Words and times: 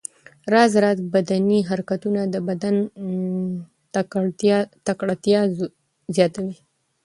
راز 0.53 0.73
راز 0.83 0.97
بدني 1.13 1.59
حرکتونه 1.69 2.21
د 2.33 2.35
بدن 2.49 2.75
تکړتیا 4.85 5.39
زیاتوي. 6.15 6.57